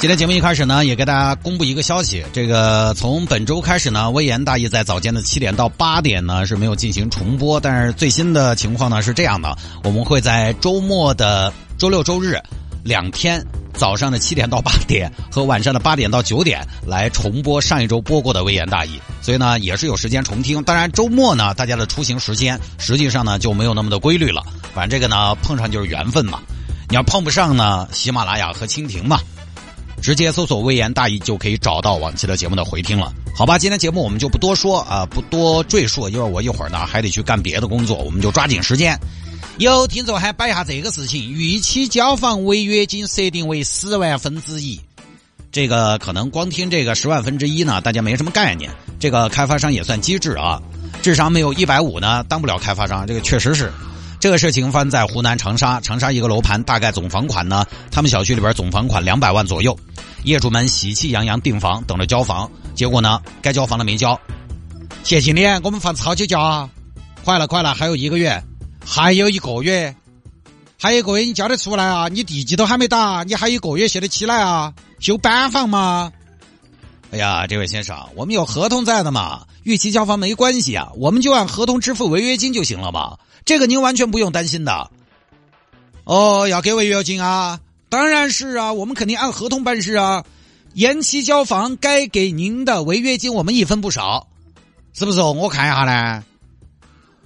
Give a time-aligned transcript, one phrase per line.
[0.00, 12.38] 今天节目一开始呢，也给大家公布一个消息，这个从本周开始呢，微言大义在早间的七点到八点呢是没有进行重播，但是最新的情况呢是这样的，我们会在周末的周六周日
[12.82, 20.62] 两天早上的七点到八点和晚上的八点到九点来重播上一周播过的微言大义，所以呢也是有时间重听。
[20.64, 24.42] 当然周末呢，大家的出行时间实际上呢就没有那么的规律了，
[24.74, 26.42] 反正这个呢碰上就是缘分嘛，
[26.90, 29.18] 你要碰不上呢，喜马拉雅和蜻蜓嘛。
[30.04, 33.56] 直接搜索“微言大义”就可以找到往期的节目的回听了，好吧？
[33.56, 39.00] 今天节目我们就不多说啊，不多赘述，因为我一会儿呢还得去干别的工作，我们就抓紧时间。
[39.56, 44.78] 有听众还摆一下这个事情：逾期交房违约金设定为十万分之一，
[45.50, 48.70] 这个可能光听这个十万分之一呢，大家没什么概念。
[49.00, 50.60] 这个开发商也算机智啊，
[51.00, 53.06] 智商没有一百五呢，当不了开发商。
[53.06, 53.72] 这个确实是。
[54.24, 59.78] 这个事情发生在湖南长沙，长沙一个楼盘，大概总房款呢，他们小区里边总房款两百万左右，
[60.22, 64.18] 业主们喜气洋洋订房，等着交房，结果呢，该交房的没交。
[65.02, 66.70] 谢经理，我们房子好久交啊？
[67.22, 68.42] 快了，快了，还有一个月，
[68.82, 69.94] 还有一个月，
[70.80, 72.08] 还有一个月你交得出来啊？
[72.08, 74.72] 你地基都还没打，你还有一个月写得起来啊？
[75.00, 76.10] 修板房吗？
[77.10, 83.18] 哎呀，这位先生，我们有合同在的嘛，逾期交房没关系啊，我们就按合同支付违约金就行了嘛。
[83.44, 84.90] 这个您完全不用担心的。
[86.04, 87.60] 哦，要给违约金啊？
[87.88, 90.24] 当然是啊，我们肯定按合同办事啊。
[90.74, 94.26] 延期交房该给您的违约金我们一分不少，
[94.92, 95.20] 是不是？
[95.20, 96.24] 我看一下呢。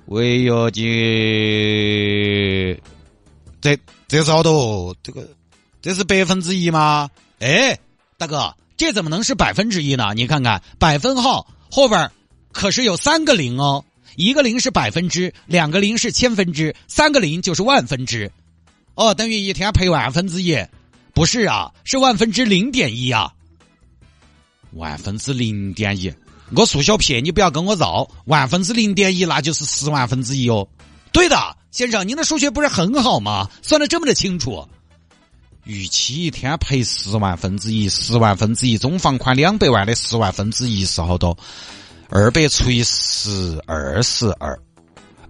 [0.06, 0.84] 违约金，
[3.60, 4.94] 这这是好多？
[5.02, 5.28] 这个
[5.80, 7.08] 这是百分之一吗？
[7.40, 7.78] 哎，
[8.18, 10.12] 大哥，这怎么能是百分之一呢？
[10.14, 12.10] 你看看百分号后边
[12.52, 13.84] 可是有三个零哦。
[14.18, 18.32] 一个零是百分之，两个零是千分之，三个零就是万分之，
[18.96, 20.58] 哦，等于一天赔万分之一，
[21.14, 23.32] 不是啊，是万分之零点一啊，
[24.72, 26.12] 万分之零点一，
[26.56, 30.66] 我数学撇，你不要跟我绕，万分之零点一那就是十万分之一哦，
[31.12, 33.48] 对的，先生，您的数学不是很好吗？
[33.62, 34.66] 算的这么的清楚，
[35.62, 41.38] 逾期一天赔十万分之一，十万分之一，总房款两百万的十万分之一是好多。
[42.10, 44.58] 二百除以十二十二，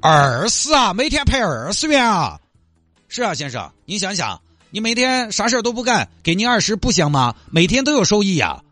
[0.00, 0.94] 二十啊！
[0.94, 2.38] 每天赔二十元啊！
[3.08, 4.40] 是啊，先生，你想想，
[4.70, 7.34] 你每天啥事儿都不干，给您二十不香吗？
[7.50, 8.62] 每天都有收益呀！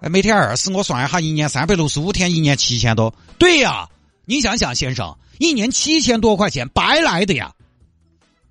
[0.00, 3.14] 哎，每天二十，我算一下，一年三百六十五天，一年七千多。
[3.38, 3.88] 对呀，
[4.24, 7.52] 你想想，先生，一年七千多块钱白来的呀？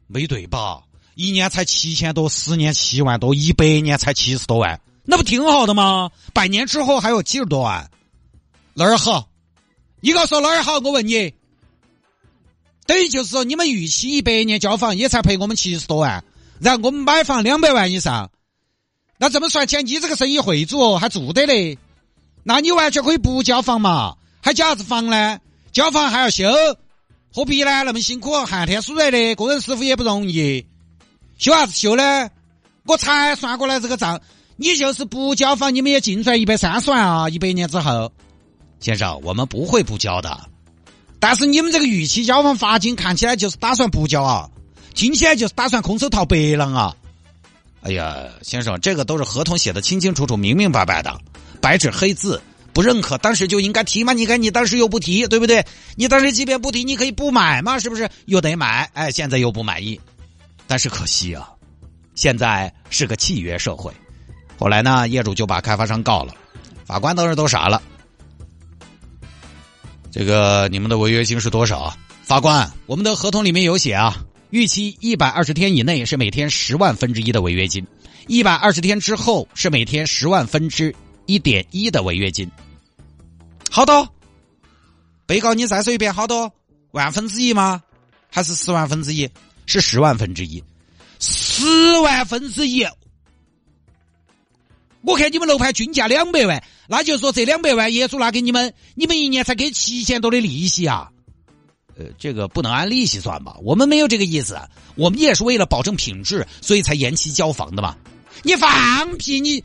[0.08, 0.82] 没对吧？
[1.16, 4.80] 一年才七千多，十年七万多，一百年才七十多万。
[5.04, 6.12] 那不挺好的吗？
[6.34, 7.90] 百年之后还有七十多万，
[8.74, 9.28] 哪儿好？
[10.00, 10.80] 你告诉我哪儿好？
[10.80, 11.34] 我问你，
[12.86, 16.24] 等于就是说你们预期一百年交房也才赔我们七十多万，
[16.60, 18.30] 然后我们买房两百万以上，
[19.18, 21.78] 那这么算起，你这个生意会做还做得嘞？
[22.44, 24.18] 那你完全可以不交房嘛？
[24.42, 25.40] 还交啥子房呢？
[25.72, 26.48] 交房还要修，
[27.34, 27.84] 何必呢？
[27.84, 30.66] 那么辛苦，寒天暑热的，工人师傅也不容易，
[31.38, 32.30] 修啥子修呢？
[32.86, 34.22] 我才算过来这个账。
[34.58, 37.30] 你就是不交房，你们也净赚一百三十万啊！
[37.30, 38.12] 一百年之后，
[38.80, 40.40] 先生，我们不会不交的。
[41.20, 44.50] 但是你们这个逾期交房罚金看起来就是打算不交啊，
[44.94, 46.96] 听起来就是打算空手套白狼啊！
[47.82, 51.16] 哎呀，先生，这个都是合同写的清清楚楚、明明白白的，
[51.60, 52.40] 白纸黑字，
[52.74, 54.14] 不认可当时就应该提嘛？
[54.14, 55.66] 你看你当时又不提，对不对？
[55.96, 57.80] 你当时即便不提，你可以不买嘛？
[57.80, 58.08] 是不是？
[58.26, 60.00] 又得买，哎，现在又不满意，
[60.68, 61.50] 但是可惜啊，
[62.14, 63.92] 现在是个契约社会。
[64.62, 66.36] 后来呢，业主就把开发商告了，
[66.86, 67.82] 法官当时都傻了。
[70.12, 71.92] 这个你们的违约金是多少？
[72.22, 77.84] 法官，我们的合同里面有写啊，逾期一百二十天以内是每天十万分之一的违约金，
[78.28, 82.48] 一百二十天之后是每天十万分之一点一的违约金。
[83.72, 84.08] 好多？
[85.26, 86.54] 被告你再说一遍，好多？
[86.92, 87.82] 万分之一吗？
[88.30, 89.28] 还是十万分之一？
[89.66, 90.64] 是十万分之一，
[91.20, 92.86] 十万分之一。
[95.04, 101.10] 我看你们楼盘均价两百万，那就说这两百万业主拿给你们，你们一年才给七千多的利息啊？
[101.98, 103.58] 呃，这个不能按利息算吧？
[103.64, 104.60] 我们没有这个意思，
[104.96, 107.96] 我们也是为了保证品质，所以才延期交房的嘛。
[108.44, 109.42] 你放屁！
[109.42, 109.64] 你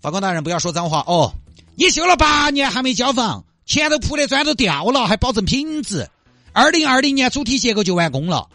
[0.00, 1.32] 法官大人不要说脏话哦！
[1.74, 6.08] 你修了八年还没交房，前头铺的砖都掉了，还保证品质。
[6.52, 8.48] 二零二零年主体结构就完工了，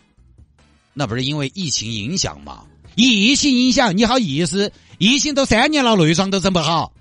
[0.94, 2.64] 那不是因为疫情影响吗？
[2.98, 4.72] 疫情影响你好意思？
[4.98, 6.92] 疫情都三年了，内装都整不好，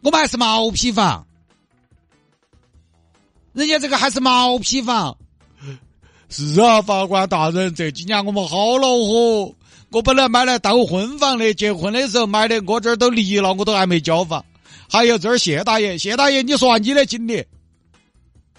[0.00, 1.26] 我们还是毛坯房，
[3.52, 5.14] 人家这个还是毛坯房。
[6.30, 9.54] 是啊，法官大人，这几年我们好恼火。
[9.90, 14.42] 我本来买来当婚房的，结婚的时候买的，我这儿都离了，我都还没交房。
[14.88, 17.44] 还有这儿谢大爷，谢大爷，你说你的经历？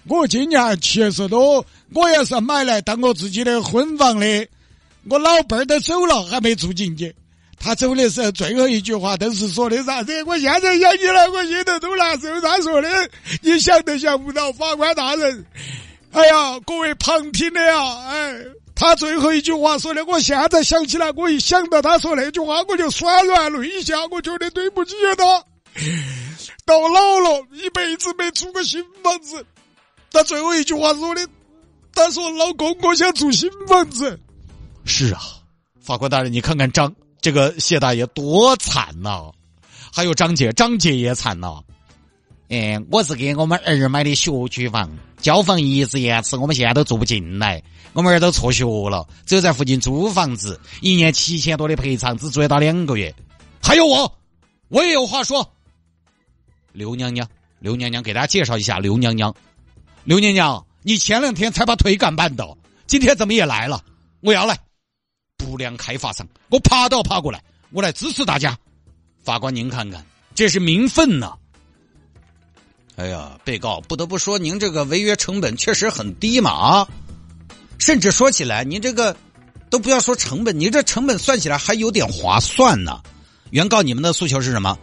[0.06, 4.48] 我今年七十多，我也是买来当我自己的婚房的。
[5.08, 7.14] 我老伴儿都走了，还没住进去。
[7.58, 10.22] 他走的时候最后一句话都是说的啥子？
[10.24, 12.40] 我现在想起来，我心头都难受。
[12.40, 12.88] 他说的，
[13.40, 15.46] 你想都想不到，法官大人。
[16.12, 18.44] 哎呀，各位旁听的呀，哎，
[18.74, 23.94] 他最后一句话说的，我现在想起来，我一想到他说那句话，我就潸然泪下。
[24.10, 25.24] 我觉得对不起他，
[26.66, 29.44] 到老了一辈子没住过新房子。
[30.12, 31.26] 他最后一句话说的，
[31.94, 34.18] 他说：“老公，我想住新房子。”
[34.86, 35.20] 是啊，
[35.80, 39.32] 法官大人，你看看张这个谢大爷多惨呐！
[39.92, 41.60] 还有张姐，张姐也惨呐。
[42.48, 44.88] 哎，我是给我们儿买的学区房，
[45.20, 47.60] 交房一直延迟，我们现在都住不进来。
[47.92, 53.12] 我们儿都辍学了，只有在附近租房子，一年七千多的赔偿，只住得到两个月。
[53.60, 54.18] 还有我，
[54.68, 55.52] 我也有话说。
[56.72, 57.28] 刘娘娘，
[57.58, 59.34] 刘娘娘，给大家介绍一下刘娘娘。
[60.04, 62.56] 刘娘娘，你前两天才把腿赶绊倒，
[62.86, 63.82] 今天怎么也来了？
[64.20, 64.56] 我要来。
[65.36, 68.56] 不良开发商，我爬都要爬过来，我来支持大家。
[69.22, 70.04] 法官，您看看，
[70.34, 71.34] 这是民愤呐！
[72.96, 76.88] 哎呀，被告不得不说，您这个违约成本确实很低嘛啊！
[77.78, 79.14] 甚至说起来，您这个
[79.68, 83.02] 都不要说成本，您这成本算起来还有点划算呢。
[83.50, 84.78] 原告你们的诉求是什么？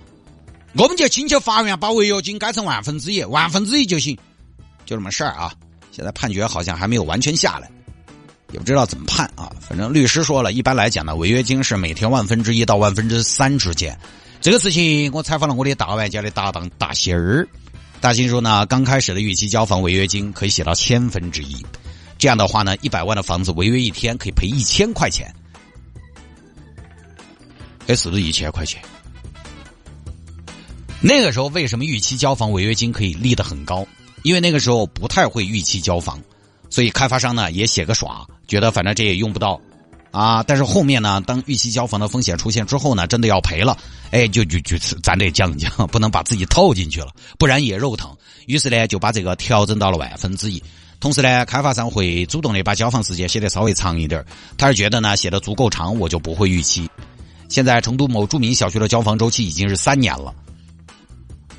[0.75, 4.17] 我们就请求法院把违约金改成万分之一，万分之一就行，
[4.85, 5.53] 就这么事儿啊！
[5.91, 7.71] 现在判决好像还没有完全下来。
[8.53, 13.97] 也不知道怎么判啊，反正律师说了一般来讲呢，违约金是每天万分之一到万分之三之间。
[14.39, 17.47] 这个事情我采访了我的大玩家的搭档大新儿，
[17.99, 21.65] 大新说呢，刚开始的逾期交房违约金可以写到千分之一，
[22.17, 25.33] 这样的话呢，一百万的房子违约一天可以赔一千块钱。
[27.87, 28.81] 哎，是不是一千块钱？
[31.01, 33.85] 那个时候为什么逾期交房违约金可以立得很高？
[34.21, 36.21] 因为那个时候不太会逾期交房。
[36.73, 39.61] 所以开发商呢也写个爽，觉得反正这也用不到，
[40.09, 40.41] 啊！
[40.41, 43.77] 但是后面呢，当预期交房的风险出现之后呢，真的要赔了，
[44.09, 48.11] 哎，就就就咱得讲讲， 不能把自己套进去了，不然也肉疼。
[48.47, 50.59] 于是呢，就把这个调整到了万分之一。
[50.99, 54.25] 同时呢，开发商会主动的把交房时间写得稍微长一点
[54.57, 56.89] 他是觉得呢，写的足够长，我就不会逾期。
[57.49, 60.33] 现在成都某著名小区的交房周期已经是三年了，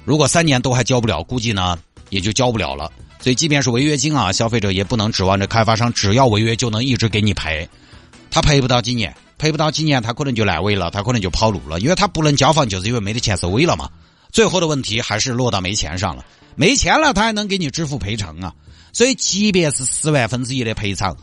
[0.05, 1.79] 如果三年都还交不了，估计呢
[2.11, 2.91] 也就交不了了。
[3.25, 7.67] 所以，即便是违约金啊，消费者也不能指望着开发商只要违约就能一直给你赔，
[8.31, 13.89] 他赔不到几年，赔不到几年，他可能就烂尾了，他可能就跑路了，因为他不能交房，就是因为没得钱收尾了嘛。
[14.31, 16.23] 最后的问题还是落到没钱上了，
[16.55, 18.53] 没钱了，他还能给你支付赔偿啊。
[18.93, 21.17] 所以，即便是十万分之一的赔偿，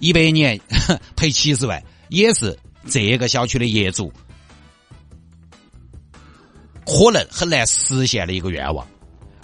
[0.00, 0.60] 一百年
[1.14, 2.58] 赔七十万，也是
[2.88, 4.12] 这个小区的业主
[6.84, 8.84] 可能很难实现的一个愿望。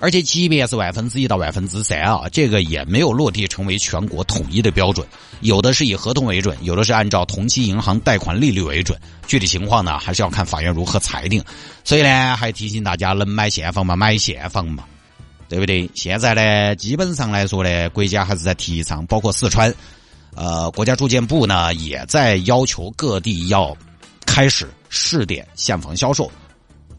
[0.03, 5.07] 而且，即便是万分之一到万分之三啊，这个也没有落地成为全国统一的标准。
[5.43, 8.99] 有的是以合同为准，有的是按照同期银行贷款利率为准。
[9.29, 11.41] 具体情况呢，还是要看法院如何裁定。
[11.85, 14.83] 所以呢，还提醒大家，能买现房嘛，买现房嘛，
[15.49, 15.89] 对不对？
[15.95, 19.73] 现在呢，基本上来说呢，国家还是在提倡，包括四川，
[20.35, 23.73] 呃，国家住建部呢，也在要求各地要
[24.27, 26.29] 开始试点现房销售。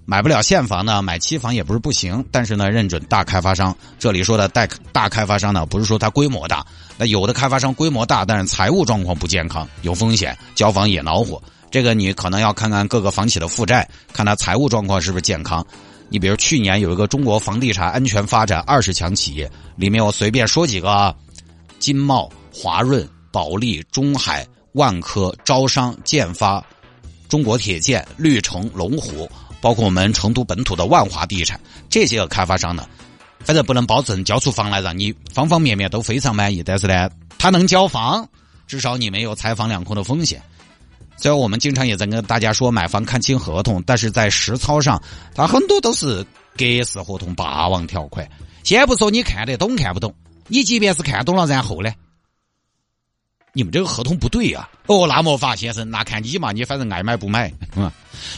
[0.05, 3.75] 买不了现房呢，买期房也不是不行，但是呢，认准大开发商。
[3.97, 6.65] 这里说的大大开发商呢，不是说它规模大，
[6.97, 11.41] 那有的开发商规模大，但是财务状况不健康，有风险，交房也恼火。
[11.71, 15.65] 这个你可能要看看各个房企的负债，看他财务状况是不是健康。
[16.09, 21.15] 你比如去年有一个中国房地产安全发展二十强企业，里面我随便说几个：
[21.79, 26.63] 金茂、华润、保利、中海、万科、招商、建发、
[27.27, 29.27] 中国铁建、绿城、龙湖。
[29.63, 31.57] 包括我们成都本土的万华地产
[31.89, 32.85] 这些个开发商呢，
[33.45, 38.27] 反正不能保证交出房来让你方方面面都非常满意，但是呢，他能交房，
[38.67, 40.41] 至少你没有财房两空的风险。
[41.15, 45.01] 虽然我们经常也在跟大家说买房看清合同，但是在实操上，
[45.33, 46.21] 它很多都是
[46.57, 48.29] 格式合同、霸王条款。
[48.65, 50.13] 先不说你看得懂看不懂，
[50.49, 51.89] 你即便是看懂了，然后呢？
[53.53, 54.67] 你们这个合同不对呀。
[54.87, 57.89] 哦，那莫法先生，那看你嘛，你反正爱买不买， 嗯，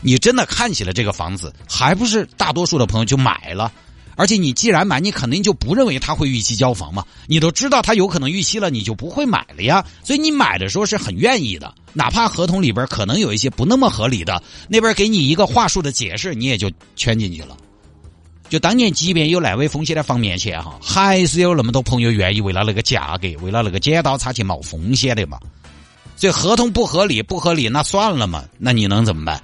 [0.01, 3.72] 你真的看起了这个房子，还不是大多数的朋友就买了。
[4.17, 7.03] 而且你既然买，你肯定就不认为他会逾期交房嘛？
[7.27, 9.86] 你都知道他有可能逾期了，你就不会买了呀。
[10.03, 17.57] 所以你买的时候是很愿意的，哪怕合同里边可能有一些不那么合理的，那边给你一个话术的解释，你也就圈进去了。
[18.47, 25.39] 就当年，即便有烂尾风险的房面前哈，还是有那么多朋友愿意为了那个价格，为了那个剪刀差去冒风险的嘛。
[26.15, 29.41] 所以合同不合理，不合理那算了嘛，那你能怎么办？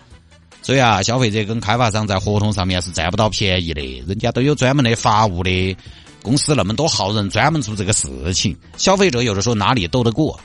[0.62, 5.76] 所以啊，消费者跟开发商在合同上面是占不到便宜的，人家都有专门的法务的
[6.22, 8.56] 公司，那么多号人专门做这个事情。
[8.78, 10.40] 消费者有的时候哪里斗得过？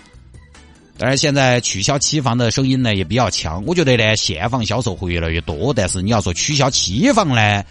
[0.96, 3.62] 当然，现在取消期房的声音呢也比较强。
[3.66, 7.62] 我觉得呢，现房销售会越来越多，但是你要说取消期房呢？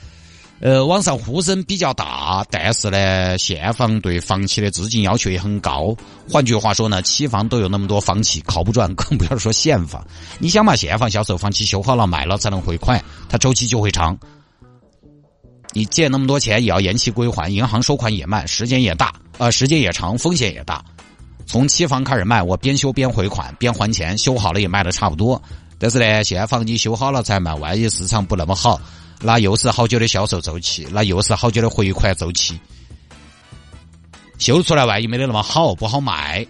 [0.61, 5.95] 呃，网上呼声比较大，但是呢，现房对房企的资金要求也很高。
[6.29, 10.03] 换句话说呢，期房都有那么多房企靠不转，更不要说现房。
[10.39, 14.17] 你想嘛，现房销售，房企修好了卖了才能回款，它周期就会长。
[15.73, 20.83] 你借那么多钱也要延期归还，银行收款也慢，时间也大，呃，时间也长，风险也大。
[21.45, 25.39] 从期房开始卖，我边修边回款边还钱，修好了也卖的差不多。
[25.77, 28.79] 但是呢，现房你修好了才卖，万一市场不那么好。
[29.21, 32.59] 那又是好久的销售周期，那又是好久的回款周期。
[34.37, 36.45] 修出来万一没得那么好，不好卖，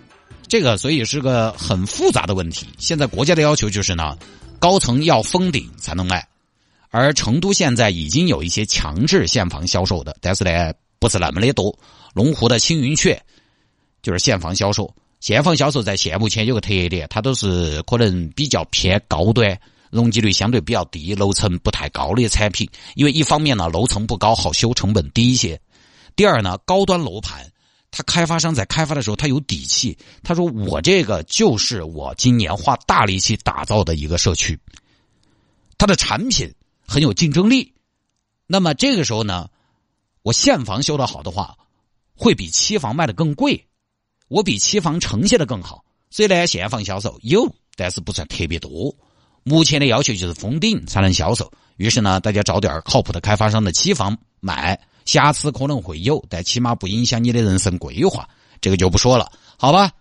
[0.47, 2.67] 这个所以是个很复杂的问题。
[2.79, 4.17] 现在国家的要求就是呢，
[4.59, 6.27] 高层要封顶才能卖，
[6.89, 11.77] 而成都现在已经有一些强制现房销售的，但是呢不是那么的多。
[12.13, 13.21] 龙湖的青云雀
[14.01, 19.57] 就是现房销售，现房销售在现目前有个特点，它都是可能比较偏高端。
[19.95, 25.57] 容积率相对比较低、楼层不太高的产品，因为一方面呢楼层不高好修，成本低一些；
[26.15, 27.51] 第二呢高端楼盘，
[27.89, 34.59] 它开发商在开发的时候他有底气，他说我这个就是我今年花大力气打造的一个社区，
[35.77, 36.53] 它的产品
[36.85, 37.73] 很有竞争力。
[38.47, 39.49] 那么这个时候呢，
[40.21, 41.57] 我现房修的好的话，
[42.15, 43.65] 会比期房卖的更贵，
[44.27, 48.95] 我比期房呈现的更好，所以呢现房销售有，但是不算特别多。
[49.47, 58.27] 目前的要求就是封顶才能销售，于是呢，大家找点靠谱的开发商的期房买，瑕疵可能会有，但起码不影响你的人生规划，
[58.59, 59.91] 这个就不说了，好吧？